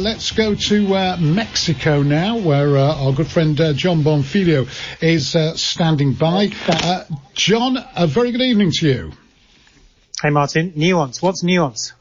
Let's 0.00 0.32
go 0.32 0.54
to 0.54 0.94
uh, 0.94 1.16
Mexico 1.20 2.02
now, 2.02 2.38
where 2.38 2.78
uh, 2.78 3.04
our 3.04 3.12
good 3.12 3.26
friend 3.26 3.60
uh, 3.60 3.74
Jon 3.74 4.02
Bonfiglio 4.02 4.66
is 5.02 5.36
uh, 5.36 5.54
standing 5.56 6.14
by. 6.14 6.48
Uh, 6.66 7.04
Jon, 7.34 7.76
a 7.94 8.06
very 8.06 8.32
good 8.32 8.40
evening 8.40 8.70
to 8.76 8.88
you. 8.88 9.12
Hey, 10.22 10.30
Martin. 10.30 10.72
Nuance. 10.74 11.20
What's 11.20 11.42
nuance? 11.42 11.92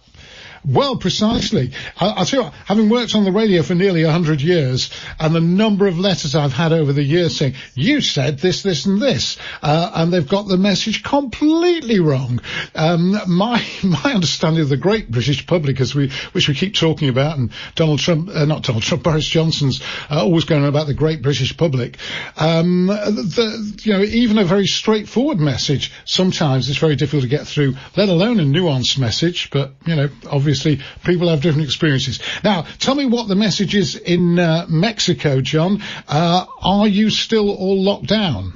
Well, 0.66 0.98
precisely. 0.98 1.72
I, 2.00 2.20
will 2.20 2.26
tell 2.26 2.40
you 2.40 2.44
what, 2.46 2.54
having 2.66 2.90
worked 2.90 3.16
on 3.16 3.24
the 3.24 3.32
radio 3.32 3.62
for 3.64 3.76
nearly 3.76 4.04
100 4.04 4.42
years, 4.42 4.90
and 5.20 5.34
the 5.34 5.40
number 5.40 5.88
of 5.88 5.98
letters 5.98 6.36
I've 6.36 6.54
had 6.54 6.74
over 6.74 6.92
the 6.92 7.04
years 7.04 7.38
saying, 7.38 7.56
you 7.76 8.02
said 8.02 8.40
this, 8.40 8.62
this 8.62 8.86
and 8.86 9.02
this, 9.02 9.38
uh, 9.62 9.92
and 9.96 10.12
they've 10.12 10.28
got 10.28 10.48
the 10.48 10.58
message 10.58 11.04
completely 11.04 12.00
wrong. 12.00 12.42
Um, 12.76 13.20
my, 13.28 13.64
my 13.84 14.14
understanding 14.14 14.62
of 14.62 14.70
the 14.70 14.78
great 14.78 15.10
British 15.10 15.48
public, 15.48 15.80
as 15.80 15.96
we, 15.96 16.10
which 16.34 16.48
we 16.50 16.56
keep 16.56 16.76
talking 16.76 17.10
about, 17.10 17.38
and 17.38 17.52
Donald 17.76 18.00
Trump, 18.00 18.30
uh, 18.30 18.46
not 18.46 18.64
Donald 18.64 18.84
Trump, 18.84 19.04
Boris 19.10 19.28
Johnson's 19.28 19.82
uh, 20.10 20.22
always 20.22 20.44
going 20.44 20.64
on 20.64 20.70
about 20.70 20.88
the 20.88 20.94
great 20.94 21.22
British 21.22 21.56
public, 21.56 21.98
um, 22.38 22.88
the, 22.88 23.80
you 23.84 23.94
know, 23.94 24.02
even 24.02 24.38
a 24.38 24.44
very 24.44 24.66
straightforward 24.66 25.40
message, 25.40 25.92
sometimes 26.06 26.70
it's 26.70 26.80
very 26.80 26.96
difficult 26.98 27.24
to 27.24 27.30
get 27.30 27.48
through, 27.48 27.76
let 27.96 28.10
alone 28.10 28.40
a 28.40 28.44
nuanced 28.44 28.98
message, 28.98 29.50
but, 29.52 29.74
you 29.86 29.96
know, 29.96 30.10
obviously 30.30 30.49
obviously 30.50 30.84
people 31.06 31.30
have 31.30 31.42
different 31.42 31.66
experiences. 31.66 32.20
Now, 32.44 32.64
tell 32.80 32.96
me 32.96 33.06
what 33.06 33.28
the 33.28 33.36
message 33.36 33.76
is 33.76 33.96
in 33.96 34.40
uh, 34.40 34.66
Mexico, 34.68 35.42
Jon. 35.42 35.84
Uh, 36.08 36.46
are 36.62 36.88
you 36.88 37.12
still 37.12 37.52
all 37.52 37.82
locked 37.82 38.08
down? 38.08 38.54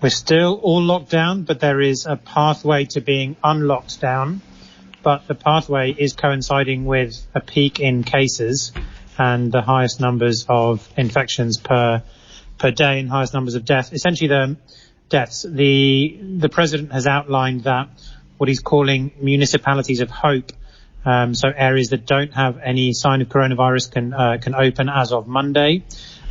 We're 0.00 0.10
still 0.10 0.60
all 0.62 0.82
locked 0.82 1.10
down, 1.10 1.42
but 1.42 1.58
there 1.58 1.80
is 1.80 2.06
a 2.06 2.16
pathway 2.16 2.84
to 2.90 3.00
being 3.00 3.36
unlocked 3.42 4.00
down. 4.00 4.42
But 5.02 5.26
the 5.26 5.34
pathway 5.34 5.92
is 5.92 6.12
coinciding 6.12 6.84
with 6.84 7.26
a 7.34 7.40
peak 7.40 7.80
in 7.80 8.04
cases 8.04 8.72
and 9.18 9.50
the 9.50 9.62
highest 9.62 10.00
numbers 10.00 10.46
of 10.48 10.88
infections 10.96 11.58
per 11.58 12.02
per 12.58 12.70
day 12.70 13.00
and 13.00 13.10
highest 13.10 13.34
numbers 13.34 13.54
of 13.54 13.64
deaths. 13.64 13.92
Essentially, 13.92 14.28
the 14.28 14.56
deaths. 15.08 15.44
The 15.48 16.18
the 16.38 16.48
president 16.48 16.92
has 16.92 17.06
outlined 17.06 17.64
that 17.64 17.88
what 18.36 18.48
he's 18.48 18.60
calling 18.60 19.12
municipalities 19.20 20.00
of 20.00 20.10
hope 20.10 20.52
um, 21.06 21.34
so 21.34 21.48
areas 21.48 21.90
that 21.90 22.04
don't 22.04 22.34
have 22.34 22.58
any 22.58 22.92
sign 22.92 23.22
of 23.22 23.28
coronavirus 23.28 23.92
can 23.92 24.12
uh, 24.12 24.38
can 24.42 24.56
open 24.56 24.88
as 24.88 25.12
of 25.12 25.28
Monday, 25.28 25.84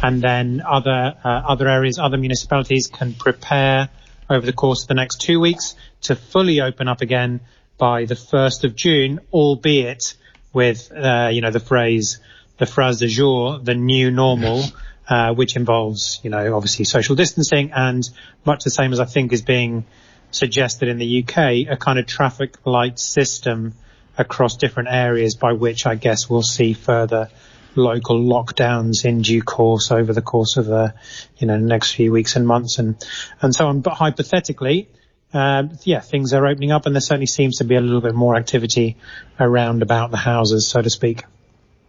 and 0.03 0.21
then 0.21 0.61
other 0.61 1.15
uh, 1.23 1.27
other 1.47 1.69
areas, 1.69 1.97
other 1.97 2.17
municipalities 2.17 2.87
can 2.87 3.13
prepare 3.13 3.87
over 4.29 4.45
the 4.45 4.53
course 4.53 4.83
of 4.83 4.89
the 4.89 4.93
next 4.93 5.21
two 5.21 5.39
weeks 5.39 5.75
to 6.01 6.15
fully 6.15 6.59
open 6.59 6.89
up 6.89 6.99
again 6.99 7.39
by 7.77 8.05
the 8.05 8.15
1st 8.15 8.63
of 8.65 8.75
June, 8.75 9.19
albeit 9.31 10.15
with 10.51 10.91
uh, 10.91 11.29
you 11.31 11.39
know 11.39 11.51
the 11.51 11.61
phrase 11.61 12.19
the 12.57 12.65
phrase 12.65 12.99
de 12.99 13.07
jour, 13.07 13.59
the 13.59 13.75
new 13.75 14.11
normal. 14.11 14.63
Uh, 15.07 15.35
which 15.35 15.55
involves, 15.55 16.19
you 16.23 16.31
know, 16.31 16.55
obviously 16.55 16.83
social 16.83 17.15
distancing 17.15 17.71
and 17.75 18.09
much 18.43 18.63
the 18.63 18.71
same 18.71 18.91
as 18.91 18.99
I 18.99 19.05
think 19.05 19.33
is 19.33 19.43
being 19.43 19.85
suggested 20.31 20.89
in 20.89 20.97
the 20.97 21.21
UK, 21.23 21.71
a 21.71 21.77
kind 21.77 21.99
of 21.99 22.07
traffic 22.07 22.55
light 22.65 22.97
system 22.97 23.75
across 24.17 24.57
different 24.57 24.89
areas 24.91 25.35
by 25.35 25.53
which 25.53 25.85
I 25.85 25.95
guess 25.95 26.29
we'll 26.29 26.43
see 26.43 26.73
further 26.73 27.29
local 27.75 28.19
lockdowns 28.19 29.05
in 29.05 29.21
due 29.21 29.41
course 29.41 29.91
over 29.91 30.13
the 30.13 30.21
course 30.21 30.57
of 30.57 30.65
the, 30.65 30.93
you 31.37 31.47
know, 31.47 31.57
next 31.57 31.93
few 31.93 32.11
weeks 32.11 32.35
and 32.35 32.47
months 32.47 32.79
and, 32.79 32.95
and 33.41 33.53
so 33.53 33.67
on. 33.67 33.81
But 33.81 33.93
hypothetically, 33.93 34.89
uh, 35.33 35.63
yeah, 35.83 35.99
things 35.99 36.33
are 36.33 36.45
opening 36.45 36.71
up 36.71 36.85
and 36.85 36.95
there 36.95 37.01
certainly 37.01 37.27
seems 37.27 37.57
to 37.57 37.65
be 37.65 37.75
a 37.75 37.81
little 37.81 38.01
bit 38.01 38.15
more 38.15 38.35
activity 38.35 38.97
around 39.39 39.81
about 39.81 40.11
the 40.11 40.17
houses, 40.17 40.67
so 40.67 40.81
to 40.81 40.89
speak. 40.89 41.23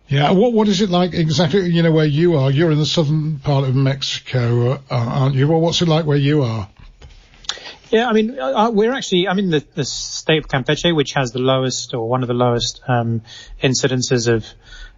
Yeah, 0.08 0.30
what 0.32 0.52
what 0.52 0.68
is 0.68 0.80
it 0.80 0.90
like 0.90 1.14
exactly? 1.14 1.68
You 1.68 1.82
know 1.82 1.90
where 1.90 2.06
you 2.06 2.36
are. 2.36 2.48
You're 2.48 2.70
in 2.70 2.78
the 2.78 2.86
southern 2.86 3.40
part 3.40 3.68
of 3.68 3.74
Mexico, 3.74 4.74
uh, 4.74 4.78
aren't 4.88 5.34
you? 5.34 5.48
Well, 5.48 5.60
what's 5.60 5.82
it 5.82 5.88
like 5.88 6.06
where 6.06 6.16
you 6.16 6.42
are? 6.42 6.68
Yeah, 7.90 8.08
I 8.08 8.12
mean, 8.12 8.38
uh, 8.38 8.44
uh, 8.44 8.70
we're 8.70 8.92
actually, 8.92 9.28
I'm 9.28 9.38
in 9.38 9.50
the, 9.50 9.64
the 9.74 9.84
state 9.84 10.38
of 10.38 10.48
Campeche, 10.48 10.94
which 10.94 11.12
has 11.12 11.30
the 11.30 11.38
lowest 11.38 11.94
or 11.94 12.08
one 12.08 12.22
of 12.22 12.28
the 12.28 12.34
lowest 12.34 12.80
um, 12.88 13.22
incidences 13.62 14.32
of 14.32 14.46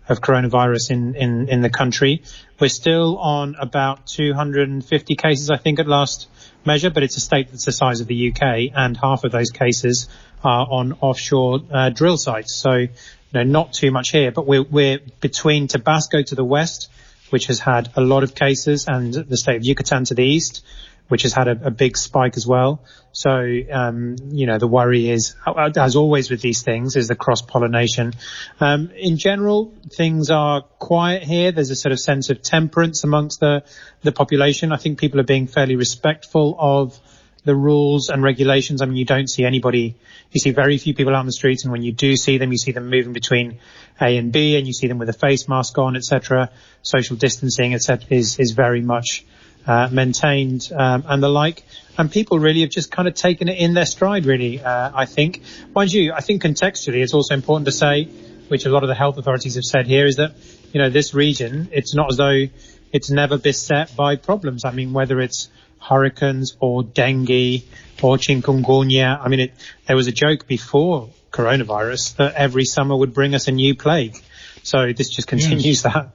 of 0.09 0.21
coronavirus 0.21 0.91
in, 0.91 1.15
in, 1.15 1.49
in 1.49 1.61
the 1.61 1.71
country. 1.71 2.23
We're 2.59 2.69
still 2.69 3.19
on 3.19 3.57
about 3.59 4.07
250 4.07 5.17
cases, 5.17 5.51
I 5.51 5.57
think, 5.57 5.79
at 5.79 5.87
last 5.87 6.29
measure, 6.65 6.91
but 6.91 7.03
it's 7.03 7.17
a 7.17 7.21
state 7.21 7.51
that's 7.51 7.67
the 7.67 7.73
size 7.73 8.01
of 8.01 8.07
the 8.07 8.31
UK, 8.31 8.73
and 8.75 8.97
half 8.97 9.25
of 9.25 9.33
those 9.33 9.51
cases 9.51 10.09
are 10.43 10.67
on 10.71 10.95
offshore 11.01 11.61
uh, 11.71 11.91
drill 11.91 12.17
sites. 12.17 12.55
So, 12.55 12.73
you 12.73 12.89
know, 13.33 13.43
not 13.43 13.73
too 13.73 13.91
much 13.91 14.11
here, 14.11 14.31
but 14.31 14.47
we're, 14.47 14.63
we're 14.63 15.01
between 15.21 15.69
Tabasco 15.69 16.23
to 16.23 16.35
the 16.35 16.45
west, 16.45 16.91
which 17.31 17.47
has 17.47 17.61
had 17.61 17.91
a 17.95 18.01
lot 18.01 18.23
of 18.23 18.35
cases, 18.35 18.87
and 18.89 19.13
the 19.13 19.37
state 19.37 19.57
of 19.57 19.65
Yucatan 19.65 20.05
to 20.05 20.15
the 20.15 20.25
east, 20.25 20.65
which 21.09 21.23
has 21.23 21.33
had 21.33 21.49
a, 21.49 21.67
a 21.67 21.71
big 21.71 21.97
spike 21.97 22.37
as 22.37 22.47
well. 22.47 22.85
So, 23.13 23.31
um, 23.73 24.17
you 24.31 24.47
know, 24.47 24.59
the 24.59 24.69
worry 24.69 25.11
is, 25.11 25.35
as 25.77 25.97
always 25.97 26.31
with 26.31 26.41
these 26.41 26.63
things, 26.63 26.95
is 26.97 27.09
the 27.09 27.17
cross 27.17 27.43
pollination. 27.43 28.13
Um, 28.61 28.91
in 28.97 29.17
general, 29.17 29.73
things 29.91 30.31
are 30.31 30.63
quiet 30.63 31.25
here. 31.25 31.51
There's 31.51 31.71
a 31.71 31.77
sort 31.77 31.93
of 31.93 32.01
sense 32.01 32.31
of 32.31 32.43
temperance 32.43 33.05
amongst 33.05 33.41
the, 33.41 33.65
the 34.03 34.13
population. 34.13 34.73
I 34.73 34.77
think 34.77 34.99
people 34.99 35.19
are 35.21 35.25
being 35.25 35.47
fairly 35.47 35.77
respectful 35.77 36.57
of 36.59 36.99
the 37.45 37.55
rules 37.55 38.11
and 38.11 38.23
regulations. 38.23 38.83
I 38.83 38.87
mean, 38.87 38.97
you 38.97 39.07
don't 39.07 39.29
see 39.29 39.45
anybody, 39.45 39.97
you 40.31 40.39
see 40.39 40.51
very 40.51 40.77
few 40.77 40.95
people 40.95 41.15
out 41.15 41.21
on 41.21 41.27
the 41.27 41.33
streets, 41.33 41.65
and 41.65 41.73
when 41.73 41.83
you 41.83 41.93
do 41.93 42.15
see 42.15 42.37
them, 42.37 42.53
you 42.53 42.59
see 42.59 42.73
them 42.73 42.91
moving 42.91 43.15
between 43.15 43.59
A 44.01 44.19
and 44.19 44.31
B, 44.31 44.57
and 44.57 44.67
you 44.67 44.75
see 44.75 44.87
them 44.87 44.99
with 44.99 45.09
a 45.09 45.15
face 45.15 45.49
mask 45.49 45.79
on, 45.79 45.97
etc. 45.97 46.51
Social 46.83 47.17
distancing, 47.17 47.73
etc., 47.75 48.07
is 48.11 48.39
is 48.39 48.53
very 48.53 48.83
much 48.83 49.25
uh, 49.69 49.89
maintained 49.93 50.69
um, 50.75 51.05
and 51.07 51.23
the 51.23 51.29
like. 51.29 51.63
And 51.97 52.11
people 52.11 52.39
really 52.39 52.63
have 52.63 52.71
just 52.71 52.91
kind 52.91 53.07
of 53.07 53.15
taken 53.15 53.49
it 53.49 53.59
in 53.59 53.75
their 53.75 53.87
stride, 53.87 54.25
really, 54.25 54.61
uh, 54.61 54.91
I 54.95 55.05
think. 55.05 55.43
Mind 55.75 55.93
you, 55.93 56.13
I 56.13 56.21
think 56.21 56.43
contextually 56.43 57.03
it's 57.03 57.15
also 57.15 57.35
important 57.35 57.67
to 57.67 57.73
say, 57.73 58.05
which 58.49 58.67
a 58.67 58.71
lot 58.71 58.83
of 58.83 58.89
the 58.89 58.95
health 58.95 59.19
authorities 59.19 59.57
have 59.57 59.65
said 59.65 59.87
here, 59.87 60.07
is 60.07 60.17
that, 60.17 60.35
you 60.73 60.81
know, 60.81 60.91
this 60.91 61.13
region, 61.13 61.69
it's 61.71 61.95
not 61.95 62.11
as 62.11 62.17
though 62.17 62.47
it's 62.93 63.11
never 63.11 63.37
beset 63.37 63.95
by 63.95 64.17
problems. 64.17 64.65
I 64.65 64.73
mean, 64.73 64.93
whether 64.93 65.21
it's 65.21 65.51
hurricanes 65.81 66.57
or 66.61 66.83
dengue 66.83 67.63
or 68.03 68.17
chikungunya. 68.17 69.21
I 69.21 69.29
mean, 69.29 69.41
it, 69.41 69.53
there 69.87 69.97
was 69.97 70.07
a 70.07 70.13
joke 70.13 70.47
before 70.47 71.11
coronavirus 71.31 72.17
that 72.17 72.35
every 72.35 72.65
summer 72.65 72.97
would 72.97 73.13
bring 73.13 73.35
us 73.35 73.49
a 73.49 73.53
new 73.53 73.75
plague. 73.75 74.17
So 74.63 74.93
this 74.93 75.11
just 75.11 75.29
continues 75.29 75.83
yes. 75.85 75.95
that, 75.95 76.11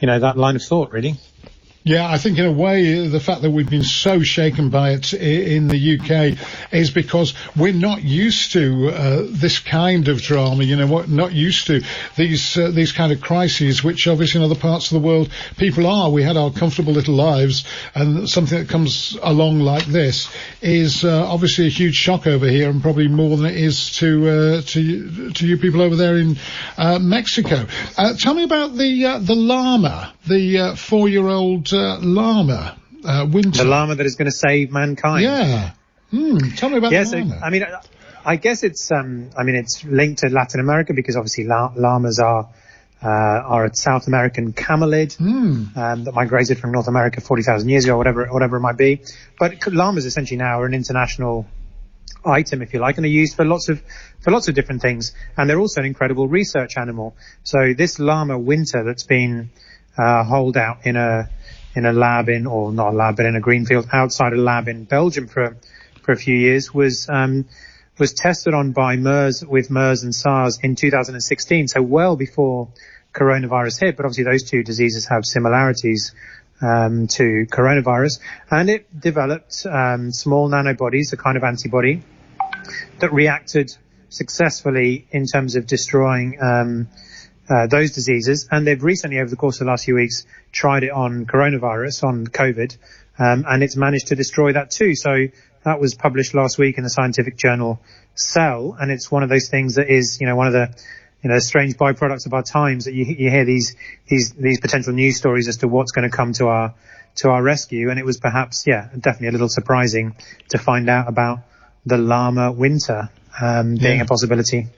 you 0.00 0.06
know, 0.06 0.18
that 0.18 0.36
line 0.36 0.56
of 0.56 0.62
thought, 0.62 0.92
really. 0.92 1.14
Yeah, 1.82 2.06
I 2.06 2.18
think 2.18 2.38
in 2.38 2.44
a 2.44 2.52
way 2.52 3.08
the 3.08 3.20
fact 3.20 3.40
that 3.40 3.52
we've 3.52 3.68
been 3.68 3.84
so 3.84 4.20
shaken 4.20 4.68
by 4.68 4.90
it 4.90 5.14
in 5.14 5.66
the 5.68 5.98
UK 5.98 6.38
is 6.74 6.90
because 6.90 7.32
we're 7.56 7.72
not 7.72 8.02
used 8.02 8.52
to 8.52 8.90
uh, 8.90 9.22
this 9.26 9.60
kind 9.60 10.08
of 10.08 10.20
drama. 10.20 10.62
You 10.62 10.76
know, 10.76 10.86
what 10.86 11.08
not 11.08 11.32
used 11.32 11.68
to 11.68 11.80
these 12.16 12.58
uh, 12.58 12.70
these 12.70 12.92
kind 12.92 13.12
of 13.12 13.22
crises, 13.22 13.82
which 13.82 14.06
obviously 14.06 14.40
in 14.40 14.44
other 14.44 14.60
parts 14.60 14.92
of 14.92 15.00
the 15.00 15.06
world 15.08 15.30
people 15.56 15.86
are. 15.86 16.10
We 16.10 16.22
had 16.22 16.36
our 16.36 16.50
comfortable 16.50 16.92
little 16.92 17.14
lives, 17.14 17.64
and 17.94 18.28
something 18.28 18.58
that 18.58 18.68
comes 18.68 19.16
along 19.22 19.60
like 19.60 19.86
this 19.86 20.28
is 20.60 21.02
uh, 21.02 21.26
obviously 21.26 21.66
a 21.66 21.70
huge 21.70 21.96
shock 21.96 22.26
over 22.26 22.46
here, 22.46 22.68
and 22.68 22.82
probably 22.82 23.08
more 23.08 23.38
than 23.38 23.46
it 23.46 23.56
is 23.56 23.96
to 23.96 24.28
uh, 24.28 24.62
to 24.66 25.30
to 25.30 25.46
you 25.46 25.56
people 25.56 25.80
over 25.80 25.96
there 25.96 26.18
in 26.18 26.36
uh, 26.76 26.98
Mexico. 26.98 27.64
Uh, 27.96 28.12
tell 28.18 28.34
me 28.34 28.42
about 28.42 28.76
the 28.76 29.18
the 29.22 29.34
llama, 29.34 30.12
the 30.26 30.74
four-year-old 31.70 32.02
uh, 32.02 32.06
llama, 32.06 32.76
uh, 33.04 33.26
Winter. 33.30 33.64
The 33.64 33.68
llama 33.68 33.94
that 33.94 34.06
is 34.06 34.16
going 34.16 34.30
to 34.30 34.36
save 34.36 34.70
mankind. 34.70 35.22
Yeah. 35.22 35.72
Mm, 36.12 36.56
tell 36.56 36.68
me 36.68 36.78
about 36.78 36.92
yeah, 36.92 37.04
the 37.04 37.18
llama. 37.18 37.38
So, 37.38 37.44
I 37.44 37.50
mean, 37.50 37.64
I 38.24 38.36
guess 38.36 38.62
it's, 38.62 38.90
um, 38.90 39.30
I 39.36 39.44
mean, 39.44 39.54
it's 39.54 39.84
linked 39.84 40.20
to 40.20 40.28
Latin 40.28 40.60
America 40.60 40.92
because 40.94 41.16
obviously 41.16 41.44
llamas 41.44 42.18
are, 42.18 42.50
uh, 43.02 43.08
are 43.08 43.64
a 43.64 43.74
South 43.74 44.06
American 44.08 44.52
camelid, 44.52 45.16
mm. 45.16 45.76
um, 45.76 46.04
that 46.04 46.12
migrated 46.12 46.58
from 46.58 46.72
North 46.72 46.88
America 46.88 47.20
40,000 47.20 47.68
years 47.68 47.84
ago, 47.84 47.96
whatever, 47.96 48.26
whatever 48.26 48.56
it 48.56 48.60
might 48.60 48.76
be. 48.76 49.00
But 49.38 49.66
llamas 49.66 50.04
essentially 50.04 50.36
now 50.36 50.60
are 50.60 50.66
an 50.66 50.74
international 50.74 51.46
item, 52.24 52.60
if 52.60 52.74
you 52.74 52.80
like, 52.80 52.98
and 52.98 53.04
they're 53.04 53.10
used 53.10 53.36
for 53.36 53.46
lots 53.46 53.70
of, 53.70 53.82
for 54.20 54.30
lots 54.30 54.48
of 54.48 54.54
different 54.54 54.82
things. 54.82 55.14
And 55.36 55.48
they're 55.48 55.58
also 55.58 55.80
an 55.80 55.86
incredible 55.86 56.28
research 56.28 56.76
animal. 56.76 57.16
So 57.42 57.72
this 57.72 57.98
llama 57.98 58.38
winter 58.38 58.84
that's 58.84 59.04
been, 59.04 59.50
uh, 59.96 60.24
holed 60.24 60.58
out 60.58 60.84
in 60.84 60.96
a, 60.96 61.30
in 61.74 61.86
a 61.86 61.92
lab 61.92 62.28
in, 62.28 62.46
or 62.46 62.72
not 62.72 62.92
a 62.92 62.96
lab, 62.96 63.16
but 63.16 63.26
in 63.26 63.36
a 63.36 63.40
greenfield 63.40 63.86
outside 63.92 64.32
a 64.32 64.36
lab 64.36 64.68
in 64.68 64.84
Belgium 64.84 65.28
for, 65.28 65.56
for 66.02 66.12
a 66.12 66.16
few 66.16 66.34
years 66.34 66.74
was, 66.74 67.08
um, 67.08 67.46
was 67.98 68.12
tested 68.12 68.54
on 68.54 68.72
by 68.72 68.96
MERS 68.96 69.44
with 69.44 69.70
MERS 69.70 70.02
and 70.02 70.14
SARS 70.14 70.58
in 70.62 70.74
2016. 70.74 71.68
So 71.68 71.82
well 71.82 72.16
before 72.16 72.68
coronavirus 73.12 73.80
hit, 73.80 73.96
but 73.96 74.06
obviously 74.06 74.24
those 74.24 74.42
two 74.42 74.62
diseases 74.62 75.06
have 75.06 75.24
similarities. 75.24 76.14
Um, 76.62 77.06
to 77.06 77.46
coronavirus, 77.48 78.20
and 78.50 78.68
it 78.68 79.00
developed 79.00 79.64
um, 79.64 80.12
small 80.12 80.50
nanobodies, 80.50 81.10
a 81.14 81.16
kind 81.16 81.38
of 81.38 81.42
antibody 81.42 82.02
that 82.98 83.14
reacted 83.14 83.74
successfully 84.10 85.06
in 85.10 85.24
terms 85.24 85.56
of 85.56 85.66
destroying 85.66 86.38
um, 86.42 86.88
uh, 87.50 87.66
those 87.66 87.90
diseases. 87.90 88.48
And 88.50 88.66
they've 88.66 88.82
recently, 88.82 89.18
over 89.18 89.28
the 89.28 89.36
course 89.36 89.60
of 89.60 89.66
the 89.66 89.70
last 89.70 89.84
few 89.84 89.96
weeks, 89.96 90.24
tried 90.52 90.84
it 90.84 90.90
on 90.90 91.26
coronavirus, 91.26 92.04
on 92.04 92.26
COVID, 92.26 92.76
um, 93.18 93.44
and 93.48 93.62
it's 93.62 93.76
managed 93.76 94.08
to 94.08 94.16
destroy 94.16 94.52
that 94.52 94.70
too. 94.70 94.94
So 94.94 95.26
that 95.64 95.80
was 95.80 95.94
published 95.94 96.34
last 96.34 96.58
week 96.58 96.78
in 96.78 96.84
the 96.84 96.90
scientific 96.90 97.36
journal 97.36 97.80
Cell, 98.14 98.76
and 98.78 98.90
it's 98.90 99.10
one 99.10 99.22
of 99.22 99.28
those 99.28 99.48
things 99.48 99.74
that 99.74 99.88
is, 99.88 100.18
you 100.20 100.26
know, 100.26 100.36
one 100.36 100.46
of 100.46 100.52
the 100.52 100.74
you 101.22 101.28
know, 101.28 101.38
strange 101.38 101.74
byproducts 101.74 102.26
of 102.26 102.32
our 102.32 102.42
times 102.42 102.86
that 102.86 102.94
you, 102.94 103.04
you 103.04 103.30
hear 103.30 103.44
these, 103.44 103.76
these, 104.08 104.32
these 104.32 104.60
potential 104.60 104.92
news 104.92 105.16
stories 105.16 105.48
as 105.48 105.58
to 105.58 105.68
what's 105.68 105.92
going 105.92 106.08
to 106.08 106.14
come 106.14 106.32
to 106.34 106.46
our, 106.48 106.74
to 107.16 107.28
our 107.28 107.42
rescue. 107.42 107.90
And 107.90 107.98
it 107.98 108.04
was 108.04 108.18
perhaps, 108.18 108.64
yeah, 108.66 108.88
definitely 108.98 109.28
a 109.28 109.32
little 109.32 109.48
surprising 109.48 110.16
to 110.48 110.58
find 110.58 110.88
out 110.88 111.08
about 111.08 111.40
the 111.84 111.98
llama 111.98 112.52
winter, 112.52 113.10
um, 113.40 113.74
being 113.74 113.98
yeah. 113.98 114.04
a 114.04 114.06
possibility. 114.06 114.68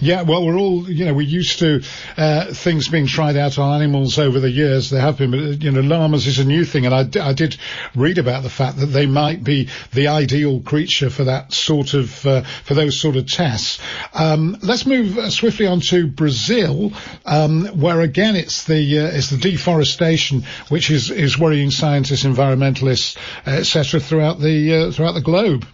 Yeah, 0.00 0.22
well, 0.22 0.44
we're 0.44 0.58
all, 0.58 0.90
you 0.90 1.04
know, 1.04 1.14
we're 1.14 1.22
used 1.22 1.60
to 1.60 1.82
uh, 2.16 2.52
things 2.52 2.88
being 2.88 3.06
tried 3.06 3.36
out 3.36 3.58
on 3.58 3.80
animals 3.80 4.18
over 4.18 4.40
the 4.40 4.50
years. 4.50 4.90
There 4.90 5.00
have 5.00 5.18
been, 5.18 5.30
but, 5.30 5.62
you 5.62 5.70
know, 5.70 5.82
llamas 5.82 6.26
is 6.26 6.40
a 6.40 6.44
new 6.44 6.64
thing. 6.64 6.84
And 6.84 6.94
I, 6.94 7.28
I 7.28 7.32
did 7.32 7.56
read 7.94 8.18
about 8.18 8.42
the 8.42 8.50
fact 8.50 8.78
that 8.78 8.86
they 8.86 9.06
might 9.06 9.44
be 9.44 9.68
the 9.92 10.08
ideal 10.08 10.60
creature 10.60 11.10
for 11.10 11.24
that 11.24 11.52
sort 11.52 11.94
of, 11.94 12.26
uh, 12.26 12.42
for 12.42 12.74
those 12.74 12.98
sort 12.98 13.16
of 13.16 13.26
tests. 13.26 13.80
Um, 14.12 14.58
let's 14.62 14.84
move 14.84 15.16
uh, 15.16 15.30
swiftly 15.30 15.66
on 15.66 15.80
to 15.80 16.08
Brazil, 16.08 16.92
um, 17.24 17.66
where 17.66 18.00
again 18.00 18.34
it's 18.34 18.64
the, 18.64 18.98
uh, 18.98 19.06
it's 19.06 19.30
the 19.30 19.36
deforestation 19.36 20.44
which 20.70 20.90
is, 20.90 21.10
is 21.10 21.38
worrying 21.38 21.70
scientists, 21.70 22.24
environmentalists, 22.24 23.16
etc. 23.46 24.00
throughout 24.00 24.40
the, 24.40 24.74
uh, 24.74 24.90
throughout 24.90 25.12
the 25.12 25.20
globe. 25.20 25.64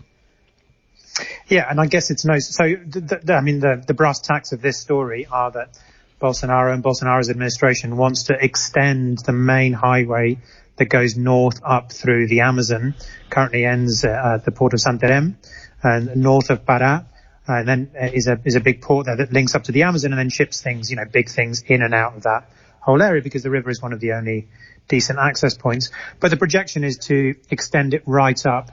Yeah, 1.49 1.67
and 1.69 1.81
I 1.81 1.87
guess 1.87 2.11
it's 2.11 2.25
no. 2.25 2.39
So, 2.39 2.65
the, 2.65 3.21
the, 3.23 3.35
I 3.35 3.41
mean, 3.41 3.61
the, 3.61 3.83
the 3.87 3.95
brass 3.95 4.21
tacks 4.21 4.53
of 4.53 4.63
this 4.63 4.79
story 4.79 5.27
are 5.27 5.51
that 5.51 5.79
Bolsonaro 6.21 6.73
and 6.73 6.83
Bolsonaro's 6.85 7.31
administration 7.31 7.97
wants 7.97 8.25
to 8.25 8.37
extend 8.39 9.19
the 9.19 9.33
main 9.33 9.73
highway 9.73 10.39
that 10.77 10.87
goes 10.87 11.17
north 11.17 11.61
up 11.65 11.93
through 11.93 12.27
the 12.29 12.41
Amazon. 12.41 12.95
Currently 13.29 13.65
ends 13.65 14.05
at 14.05 14.19
uh, 14.19 14.37
the 14.39 14.53
port 14.53 14.75
of 14.75 14.81
Santarém 14.81 15.35
and 15.83 16.17
north 16.17 16.51
of 16.51 16.65
Pará. 16.65 17.07
And 17.47 17.67
then 17.67 17.91
uh, 18.01 18.07
is 18.07 18.29
a 18.29 18.39
is 18.45 18.55
a 18.55 18.61
big 18.61 18.81
port 18.81 19.07
there 19.07 19.17
that 19.17 19.33
links 19.33 19.55
up 19.55 19.65
to 19.65 19.73
the 19.73 19.83
Amazon 19.83 20.13
and 20.13 20.19
then 20.19 20.31
ships 20.31 20.63
things, 20.63 20.91
you 20.91 20.97
know, 20.97 21.05
big 21.05 21.29
things 21.29 21.63
in 21.63 21.83
and 21.83 21.95
out 21.95 22.17
of 22.17 22.23
that 22.23 22.51
whole 22.81 23.03
area 23.03 23.23
because 23.23 23.43
the 23.43 23.51
river 23.51 23.71
is 23.71 23.83
one 23.83 23.93
of 23.93 24.01
the 24.01 24.13
only 24.13 24.49
decent 24.89 25.19
access 25.19 25.55
points. 25.55 25.91
But 26.21 26.31
the 26.31 26.37
projection 26.37 26.85
is 26.85 26.99
to 27.09 27.35
extend 27.51 27.95
it 27.95 28.03
right 28.07 28.45
up 28.47 28.71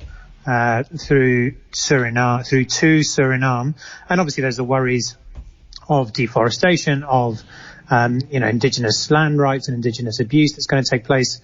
uh, 0.47 0.83
through 0.83 1.51
Suriname, 1.73 2.47
through 2.47 2.65
to 2.65 2.99
Suriname, 2.99 3.75
and 4.09 4.21
obviously 4.21 4.41
there's 4.41 4.57
the 4.57 4.63
worries 4.63 5.17
of 5.89 6.13
deforestation, 6.13 7.03
of 7.03 7.43
um, 7.89 8.21
you 8.31 8.39
know 8.39 8.47
indigenous 8.47 9.11
land 9.11 9.39
rights 9.39 9.67
and 9.67 9.75
indigenous 9.75 10.19
abuse 10.21 10.53
that's 10.53 10.65
going 10.65 10.83
to 10.83 10.89
take 10.89 11.03
place 11.03 11.41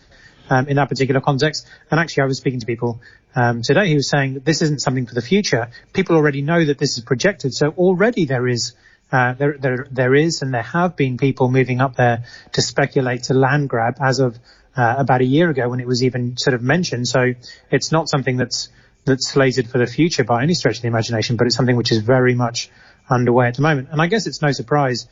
um, 0.50 0.68
in 0.68 0.78
that 0.78 0.88
particular 0.88 1.20
context. 1.20 1.68
And 1.92 2.00
actually, 2.00 2.24
I 2.24 2.26
was 2.28 2.38
speaking 2.38 2.62
to 2.62 2.66
people 2.66 3.02
um, 3.36 3.62
today 3.62 3.90
who 3.90 3.96
were 3.96 4.02
saying 4.02 4.36
that 4.36 4.46
this 4.46 4.62
isn't 4.62 4.82
something 4.82 5.06
for 5.06 5.16
the 5.16 5.22
future. 5.22 5.70
People 5.92 6.16
already 6.16 6.42
know 6.42 6.64
that 6.64 6.78
this 6.78 6.98
is 6.98 7.04
projected, 7.04 7.54
so 7.54 7.70
already 7.78 8.26
there 8.26 8.48
is. 8.48 8.74
Uh, 9.12 9.34
there, 9.34 9.56
there, 9.60 9.88
there 9.92 10.16
is, 10.16 10.42
and 10.42 10.52
there 10.52 10.64
have 10.64 10.96
been 10.96 11.18
people 11.18 11.48
moving 11.52 11.82
up 11.82 11.96
there 11.96 12.24
to 12.52 12.64
speculate 12.64 13.22
to 13.22 13.36
land 13.36 13.70
grab 13.70 13.98
as 14.02 14.18
of 14.18 14.40
uh, 14.76 14.96
about 14.98 15.22
a 15.22 15.24
year 15.24 15.52
ago 15.52 15.70
when 15.70 15.80
it 15.80 15.86
was 15.86 16.04
even 16.04 16.36
sort 16.36 16.56
of 16.56 16.64
mentioned. 16.64 17.08
So 17.08 17.34
it's 17.70 17.92
not 17.92 18.10
something 18.10 18.38
that's 18.38 18.70
that's 19.06 19.28
slated 19.28 19.70
for 19.70 19.78
the 19.78 19.86
future 19.88 20.24
by 20.24 20.44
any 20.44 20.54
stretch 20.54 20.78
of 20.78 20.82
the 20.82 20.88
imagination, 20.88 21.36
but 21.36 21.48
it's 21.48 21.56
something 21.56 21.76
which 21.76 21.92
is 21.92 22.00
very 22.00 22.36
much 22.36 22.70
underway 23.10 23.48
at 23.48 23.56
the 23.56 23.62
moment. 23.62 23.90
And 23.92 24.02
I 24.02 24.08
guess 24.08 24.28
it's 24.28 24.42
no 24.42 24.52
surprise 24.52 25.08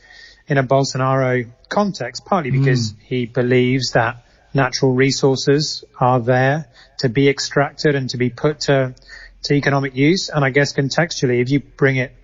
in 0.46 0.58
a 0.58 0.64
Bolsonaro 0.64 1.50
context, 1.68 2.24
partly 2.24 2.50
hmm. 2.50 2.60
because 2.60 2.92
mm. 2.92 3.00
he 3.00 3.26
believes 3.26 3.92
that 3.92 4.24
natural 4.54 4.92
resources 4.92 5.84
are 5.98 6.20
there 6.20 6.66
to 6.98 7.08
be 7.08 7.28
extracted 7.28 7.94
and 7.94 8.10
to 8.10 8.16
be 8.16 8.30
put 8.30 8.60
to, 8.60 8.94
to 9.44 9.54
economic 9.54 9.94
use. 9.94 10.28
And 10.28 10.44
I 10.44 10.50
guess 10.50 10.72
contextually, 10.72 11.40
if 11.40 11.50
you 11.50 11.60
bring 11.60 11.96
it, 11.96 12.14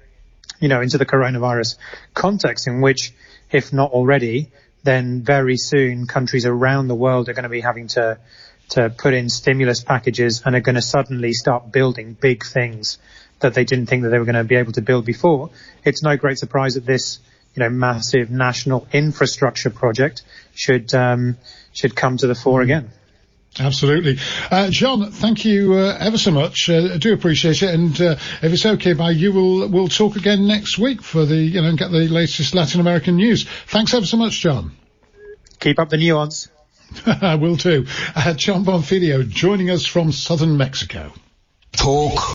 you 0.61 0.69
know, 0.69 0.81
into 0.81 0.99
the 0.99 1.07
coronavirus 1.07 1.77
context 2.15 2.67
in 2.67 2.81
which, 2.81 3.15
if 3.51 3.73
not 3.73 3.93
already, 3.93 4.51
then 4.83 5.23
very 5.23 5.57
soon 5.57 6.07
countries 6.07 6.47
around 6.47 6.89
the 6.89 6.95
world 6.95 7.29
are 7.29 7.33
going 7.33 7.45
to 7.45 7.49
be 7.49 7.61
having 7.61 7.89
to 7.89 8.19
to 8.71 8.91
put 8.91 9.15
in 9.15 9.29
stimulus 9.29 9.83
packages 9.83 10.43
and 10.45 10.55
are 10.55 10.61
going 10.61 10.75
to 10.75 10.83
suddenly 10.83 11.33
start 11.33 11.73
building 11.73 12.15
big 12.15 12.45
things 12.45 12.99
that 13.41 13.55
they 13.55 13.65
didn't 13.65 13.87
think 13.87 14.03
that 14.03 14.11
they 14.11 14.19
were 14.19 14.25
going 14.25 14.35
to 14.35 14.45
be 14.45 14.57
able 14.57 14.73
to 14.73 14.83
build 14.83 15.05
before. 15.05 15.51
It's 15.85 16.03
no 16.03 16.17
great 16.17 16.39
surprise 16.39 16.75
that 16.75 16.85
this, 16.85 17.21
you 17.55 17.61
know, 17.61 17.71
massive 17.71 18.31
national 18.31 18.87
infrastructure 18.93 19.71
project 19.71 20.23
should 20.55 20.93
um, 20.95 21.37
should 21.73 21.95
come 21.95 22.17
to 22.19 22.27
the 22.27 22.35
fore 22.35 22.63
again. 22.63 22.91
Absolutely. 23.59 24.19
Uh, 24.51 24.71
Jon, 24.71 25.11
thank 25.11 25.45
you 25.45 25.75
uh, 25.75 25.97
ever 25.99 26.19
so 26.19 26.31
much. 26.31 26.69
Uh, 26.69 26.95
I 26.95 26.99
do 26.99 27.13
appreciate 27.13 27.63
it. 27.63 27.75
And 27.75 28.01
uh, 28.01 28.17
if 28.43 28.53
it's 28.53 28.67
okay 28.67 28.93
by 28.93 29.11
you, 29.11 29.33
we'll, 29.33 29.69
we'll 29.69 29.89
talk 29.89 30.17
again 30.17 30.47
next 30.47 30.79
week 30.79 31.03
for 31.03 31.25
the, 31.25 31.37
you 31.37 31.61
know, 31.61 31.75
get 31.75 31.91
the 31.91 32.09
latest 32.09 32.55
Latin 32.55 32.81
American 32.81 33.17
news. 33.17 33.49
Thanks 33.67 33.95
ever 33.95 34.07
so 34.07 34.17
much, 34.17 34.41
Jon. 34.41 34.73
Keep 35.59 35.81
up 35.81 35.89
the 35.89 35.97
nuance. 35.97 36.49
I 37.07 37.37
will 37.37 37.57
too. 37.57 37.87
Uh, 38.15 38.35
Jon 38.35 38.65
Bonfiglio 38.65 39.29
joining 39.29 39.71
us 39.71 39.87
from 39.87 40.13
southern 40.13 40.57
Mexico. 40.57 41.13
Talk 41.73 42.19